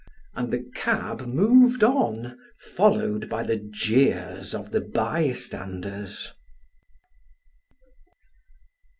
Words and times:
and 0.33 0.51
the 0.51 0.67
cab 0.73 1.27
moved 1.27 1.83
on, 1.83 2.35
followed 2.57 3.29
by 3.29 3.43
the 3.43 3.57
jeers 3.57 4.55
of 4.55 4.71
the 4.71 4.81
bystanders. 4.81 6.33